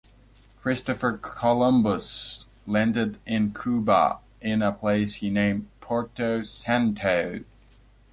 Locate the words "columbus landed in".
1.21-3.53